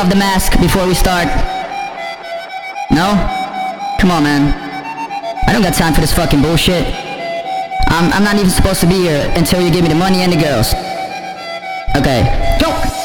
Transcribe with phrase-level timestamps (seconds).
[0.00, 1.28] off the mask before we start?
[2.90, 3.12] No?
[4.00, 4.48] Come on, man.
[5.46, 6.86] I don't got time for this fucking bullshit.
[7.88, 10.32] I'm, I'm not even supposed to be here until you give me the money and
[10.32, 10.72] the girls.
[11.96, 12.24] Okay.
[12.58, 12.99] Go!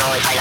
[0.00, 0.40] Yeah!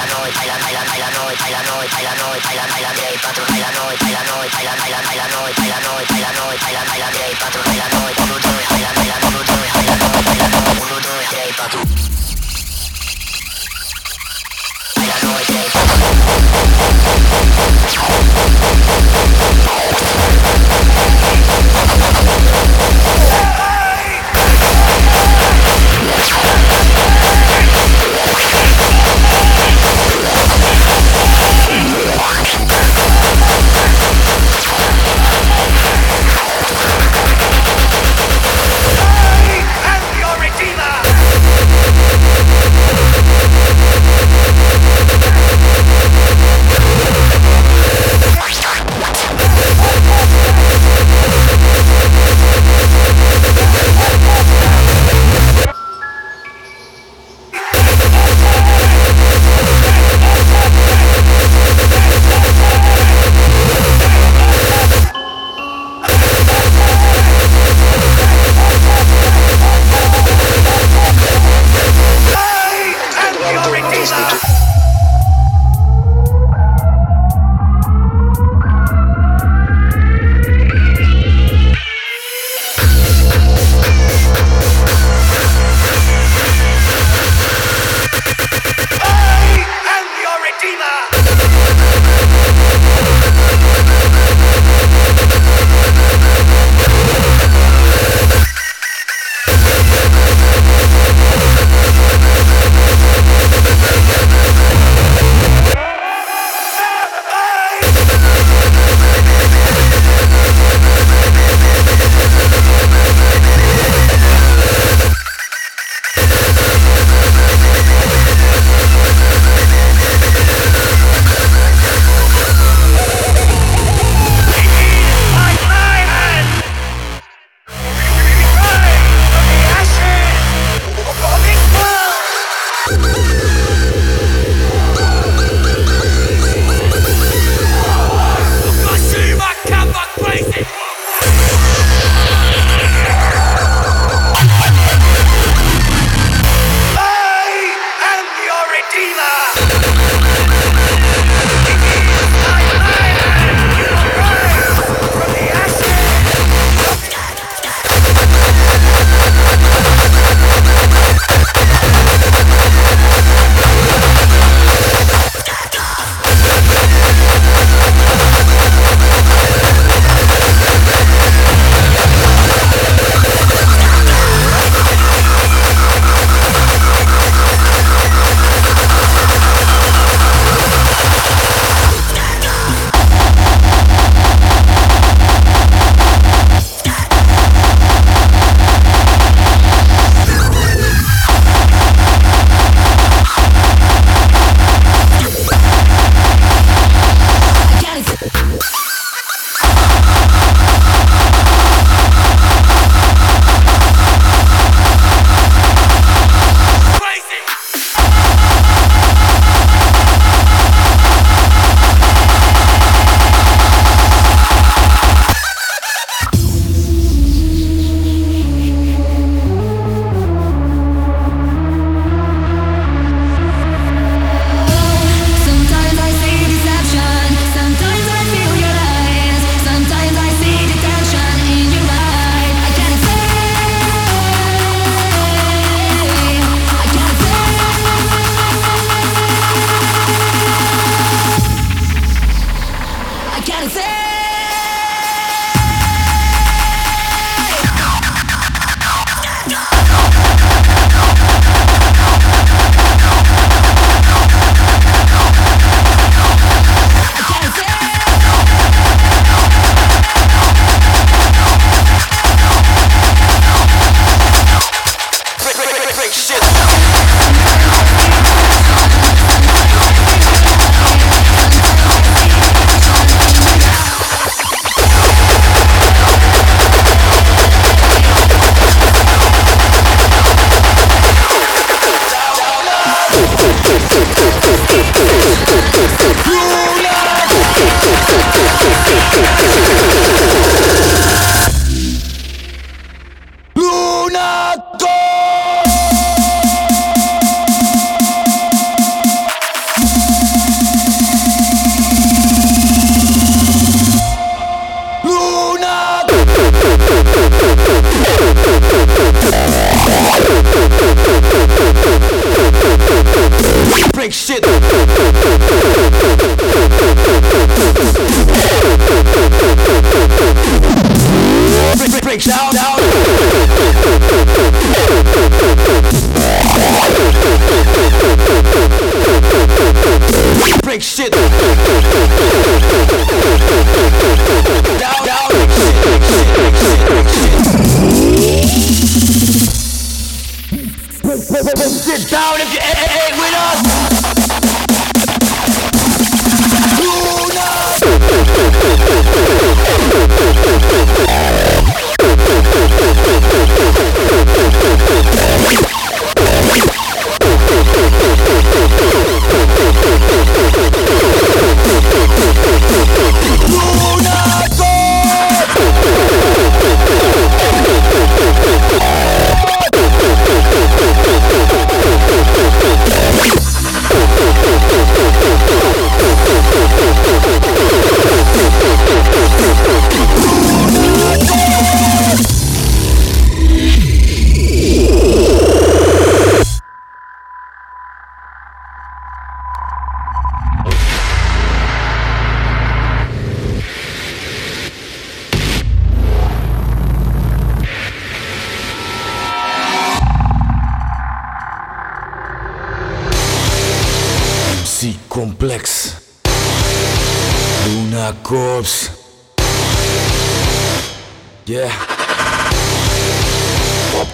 [322.17, 322.53] Shout.
[322.53, 322.88] down.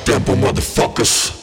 [0.06, 1.34] tempo, motherfuckers.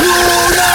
[0.00, 0.74] Luna!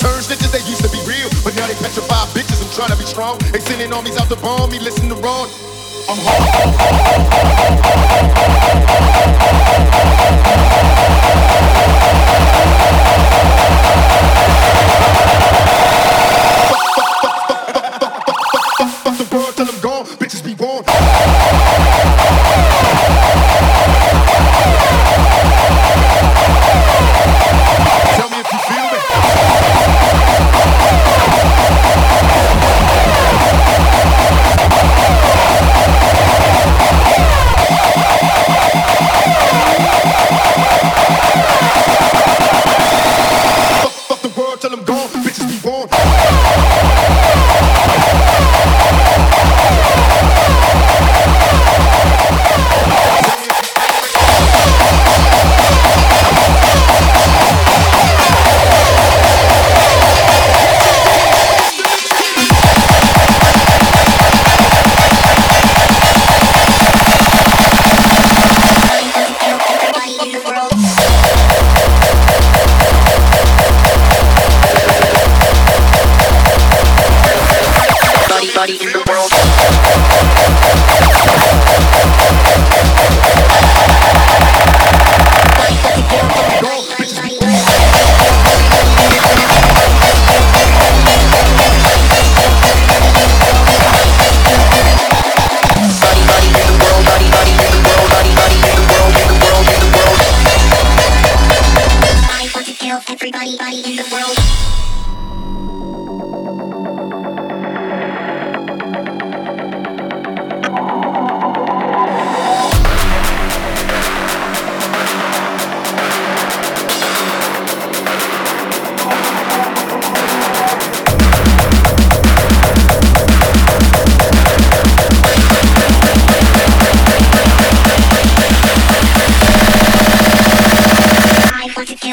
[0.00, 2.62] Turns niggas they used to be real, but now they petrified bitches.
[2.62, 3.38] I'm trying to be strong.
[3.52, 5.48] They sending armies out to bomb me, listen to wrong.
[6.08, 7.62] I'm hard.
[19.02, 20.06] Fuck the world till I'm gone.
[20.18, 21.11] Bitches be warned.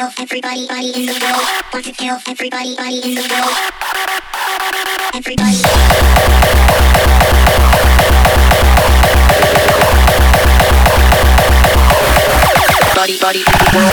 [0.00, 1.46] tell everybody body in the world.
[1.74, 3.52] Want to kill everybody body in the world.
[5.12, 5.60] Everybody.
[12.94, 13.44] Body, body,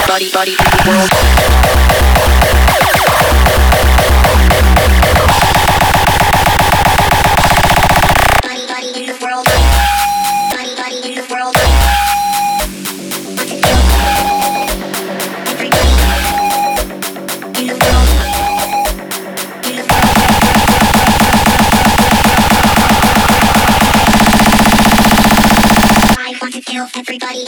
[0.08, 2.37] body, body, body, world.
[27.22, 27.47] everybody.